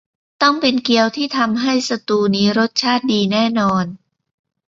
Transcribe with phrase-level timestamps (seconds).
[0.41, 3.85] ต้องเป็นเกี๊ยวที่ทำให้สตูว์นี้รสชาติดีแน่นอน